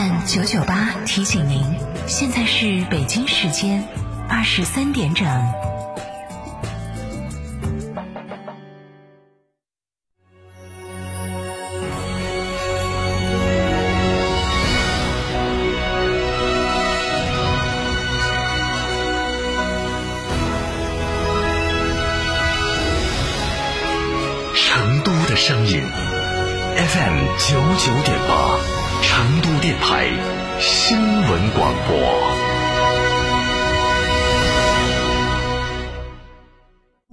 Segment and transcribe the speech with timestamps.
[0.00, 1.62] FM 九九八提醒您，
[2.06, 3.86] 现在是北京时间
[4.30, 5.26] 二十三点整。
[24.54, 25.82] 成都的声音
[26.74, 28.56] ，FM 九九点八，
[30.90, 31.96] 新闻广播。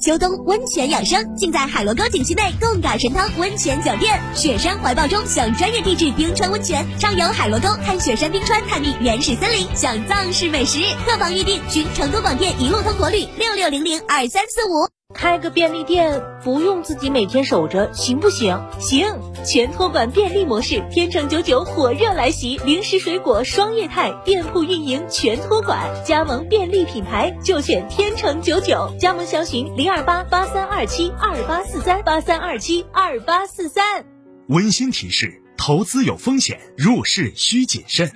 [0.00, 4.16] 秋冬温泉养生，尽在海螺沟景区内贡嘎神汤温泉酒店。
[4.32, 10.78] 雪山怀抱中享专业地质冰川温泉，畅游海螺沟，看雪山冰川，探秘原始森林，享藏式美食。
[11.04, 14.86] 客房预订，寻成都广电一路通国旅六六零零二三四五。
[15.14, 18.60] 开个便利店不用自己每天守着，行不行？
[18.80, 19.06] 行！
[19.46, 34.04] 全托管便利模式，天成九九火热来袭，零食水果双业态，店铺运营全托管，加盟便利品牌就选天成九九，加盟详询零二八八三二七二八四三八三二七二八四三。
[34.48, 38.10] 温馨提示：投资有风险，入市需谨慎。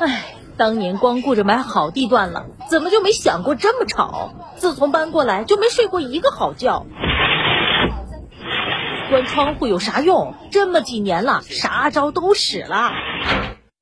[0.00, 0.32] 唉。
[0.58, 4.32] 当年光顾着买好地段了，怎么就没想过这么吵？
[4.56, 6.86] 自从搬过来就没睡过一个好觉。
[9.08, 10.34] 关窗户有啥用？
[10.50, 12.92] 这么几年了，啥招都使了。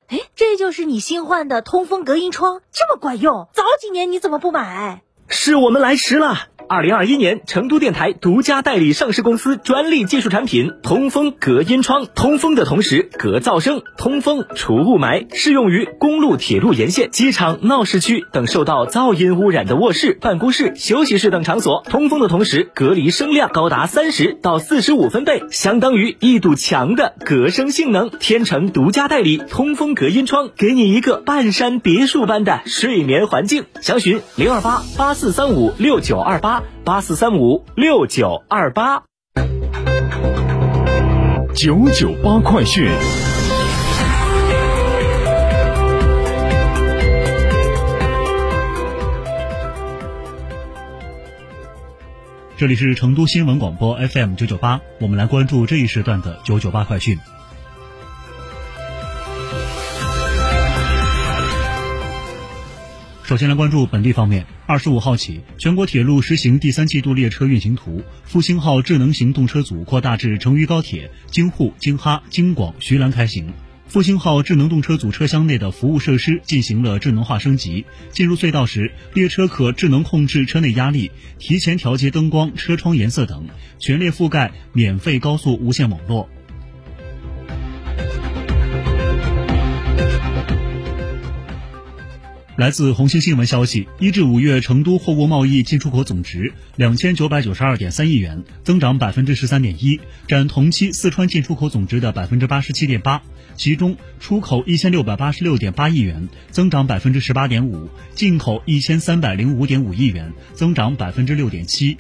[0.09, 3.49] 哎，这就是你新换的通风隔音窗，这么管用？
[3.53, 5.01] 早几年你怎么不买？
[5.29, 6.49] 是我们来迟了。
[6.69, 21.83] 二零二一年，成都电台独家代理上市公司专利技术产品通风隔音窗，通风的同时隔噪声，通风除雾霾，适用于公路、铁路沿线、机场、闹市区等受到噪音污染的卧室、办公室、休息室等场所。
[21.89, 28.11] 通风的同时隔离声量高达三十到四十五分贝，相当于一堵墙的隔声性能。
[28.11, 33.65] 天成独家代理通风隔音窗，给你一个半山别墅般的睡眠环境。
[33.81, 36.54] 详询零二八八四三五六九二八。
[36.85, 39.03] 八四三五六九二八，
[41.55, 42.89] 九九八快讯。
[52.57, 57.19] 这里是成都新闻广播 FM 九九八，我们来关注这一时段的九九八快讯。
[63.25, 64.45] 首先来关注本地方面。
[64.67, 73.51] 二十五号起，全国铁路实行第三季度列车运行图，复兴号智能型动车组扩大至成渝高铁京沪、京哈、京广、徐兰开行。
[73.87, 77.87] 复兴号智能动车组车厢内的服务设施进行了智能化升级。
[78.11, 83.47] 进入隧道时，列车可智能控制车内压力，提前调节灯光、车窗颜色等，
[83.79, 86.29] 全列覆盖免费高速无线网络。
[92.57, 99.99] 来自红星新闻消息，一至五月成都货物贸易进出口总值两千九百九十二点三亿元，增长百分之十三点一，
[100.29, 103.21] 占同期四川进出口总值的百分之八十七点八。
[103.57, 111.97] 其中，出口一千六百八十六点八亿元，增长百分之十八点五；进口一千三百零五点五亿元，增长百分之六点七。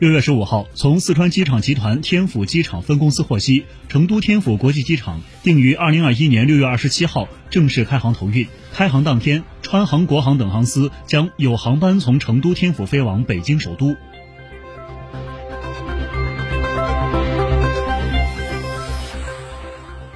[0.00, 8.48] 六月十五号，从四川机场集团天府机场分公司获悉，成都天府国际机场定于二零二一年六月二十七号正式开航投运。
[8.72, 13.94] 开航当天，川航、国航等航司将有航班从成都天府飞往北京首都。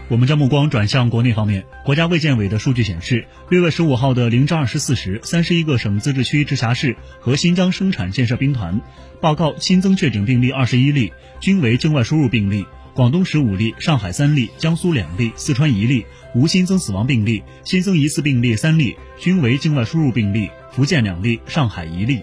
[0.08, 8.80] 我们将目光转向国内方面，国家卫健委的数据显示，六月十五号的零至二十四时，三十一个省、自治区、直辖市和新疆生产建设兵团
[9.20, 12.64] 报告新增确诊病例二十一例，均为境外输入病例；
[12.94, 22.22] 广东十五例，上海三例，江苏两例，四川一例，无新增死亡病例，新增疑似病例三例，均为境外输入病例；福建两例，上海一例。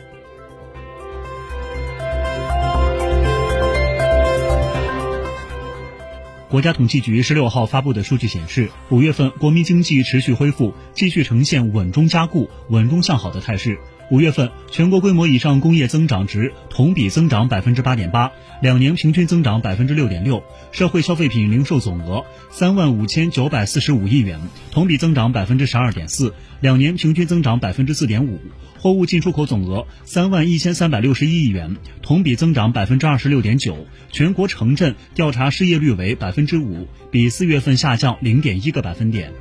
[6.48, 13.80] 国家统计局十六号发布的数据显示，五月份国民经济持续恢复，继续呈现稳中加固、稳中向好的态势。
[14.12, 18.32] 五月份全国规模以上工业增长值同比增长百分之八点八，
[18.62, 20.44] 两年平均增长百分之六点六。
[20.72, 24.40] 社会消费品零售总额三万五千九百四十五亿元，
[24.72, 28.40] 同比增长百分之十二点四，两年平均增长百分之四点五。
[28.80, 33.88] 货物进出口总额三万一千三百六十一亿元，同比增长百分之二十六点九。
[34.12, 39.32] 全国城镇调查失业率为百分之五，比四月份下降零点一个百分点。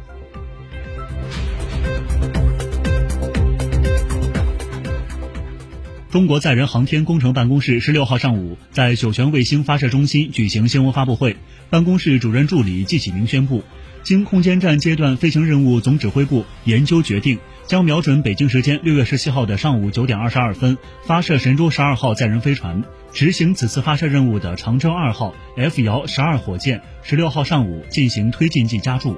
[6.14, 11.37] 中国载人航天工程办公室十六号上午在酒泉卫星发射中心举行新闻发布会，
[11.70, 13.64] 办公室主任助理季启明宣布，
[14.05, 22.84] 经空间站阶段飞行任务总指挥部研究决定，将瞄准北京时间六月十七号的上午九点二十二分发射神舟十二号载人飞船。
[23.12, 29.17] 执行此次发射任务的长征二号 F 遥十二火箭十六号上午进行推进剂加注。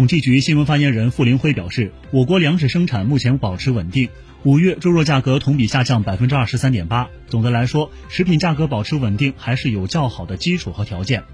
[0.00, 4.08] 统计局新闻发言人傅林辉表示，我国粮食生产目前保持稳定，
[4.44, 7.10] 五月猪肉价格同比下降百分之二十三点八。
[7.26, 11.24] 总的来说，食品价格保持稳定还是有较好的基础和条件。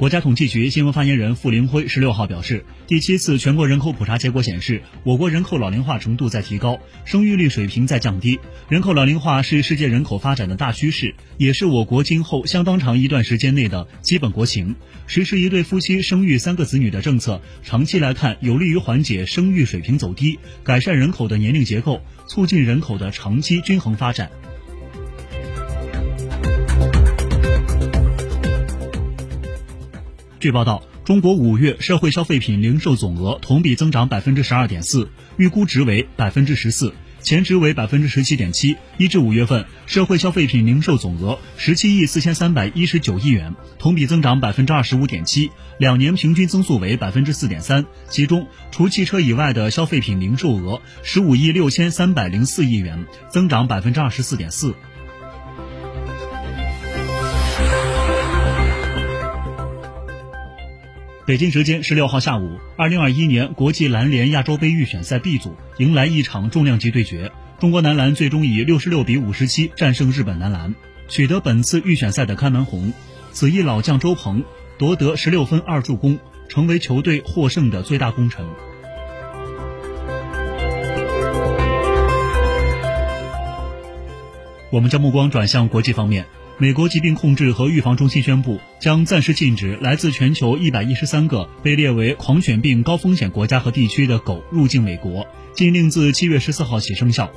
[0.00, 8.40] 国家统计局新闻发言人傅林辉十六号表示，第七次全国人口普查结果显示，我国人口老龄化程度在提高，生育率水平在降低。
[8.70, 14.74] 人口老龄化是世界人口发展的大趋势，也是我国今后相当长一段时间内的基本国情。
[15.06, 24.30] 实施一对夫妻生育三个子女的政策，长期来看有利于缓解生育水平走低，改善人口的年龄结构，促进人口的长期均衡发展。
[30.40, 38.74] 据报道，中国五月社会消费品零售总额同比增长百分之十二点四，预估值为百分之十四，前值为百分之十七点七。
[38.96, 47.84] 一至五月份，社会消费品零售总额十七亿四千三百一十九亿元，同比增长百分之二十五点七，两年平均增速为百分之四点三。
[48.08, 54.74] 其中，除汽车以外的消费品零售额十五亿六千三百零四亿元，增长百分之二十四点四。
[61.30, 67.30] 北京时间十六号下午，二零二一年国际篮联亚洲杯预选赛 B 组迎来一场重量级对决。
[67.60, 70.74] 中国男篮最终以六十六比五十七战胜日本男篮，
[71.06, 72.92] 取得本次预选赛的开门红。
[73.30, 74.42] 此役老将周鹏
[74.76, 76.18] 夺得十六分二助攻，
[76.48, 78.44] 成为球队获胜的最大功臣。
[84.72, 86.26] 我们将目光转向国际方面。
[86.60, 95.26] 美国疾病控制和预防中心宣布，将暂时禁止来自全球一百一十三个被列为狂犬病高风险国家和地区的狗入境美国。
[95.54, 97.30] 禁令自七月十四号起生效。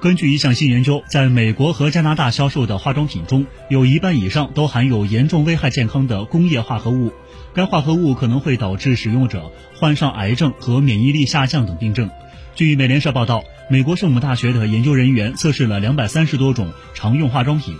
[0.00, 7.12] 根据一项新研究，在美国和加拿大销售的化妆品中，有一半以上都含有严重危害健康的工业化合物。
[7.54, 12.10] 该化合物可能会导致使用者患上癌症和免疫力下降等病症。
[12.60, 17.74] 据美联社报道，美国圣母大学的研究人员测试了两百三十多种常用化妆品，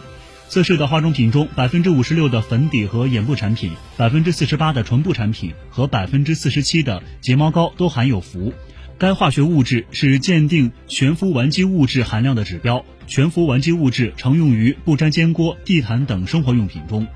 [0.49, 8.55] 测试的化妆品中，百分之五十六的粉底和眼部产品，百分之四十八的唇部产品和百分之四十七的睫毛膏都含有氟。
[8.97, 12.83] 该化学物质是鉴定全氟烷基物质含量的指标。
[13.07, 17.07] 全氟烷基物质常用于不粘煎锅、地毯等生活用品中。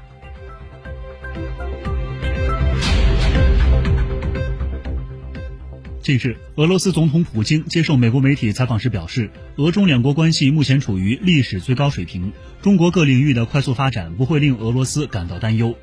[6.05, 12.31] 近日，俄罗斯总统普京接受美国媒体采访时表示，俄中两国关系目前处于历史最高水平，
[12.61, 15.75] 中国各领域的快速发展不会令俄罗斯感到担忧。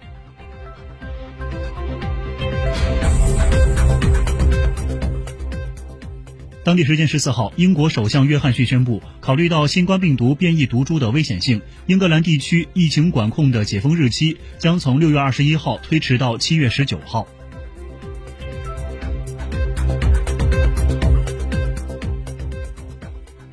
[6.64, 17.28] 当地时间十四号，英国首相约翰逊宣布，考虑到新冠病毒变异毒株的危险性，英格兰地区疫情管控的解封日期将从六月二十一号推迟到七月十九号。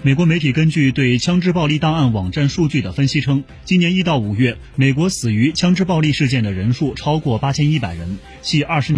[0.00, 8.97] 美国媒体根据对枪支暴力档案网站数据的分析称，今年一到五月，美国死于枪支暴力事件的人数超过八千一百人，系二十年。